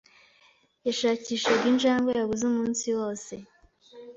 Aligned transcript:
Yashakishaga 0.85 1.63
injangwe 1.71 2.11
yabuze 2.19 2.43
umunsi 2.51 2.85
wose. 2.97 3.33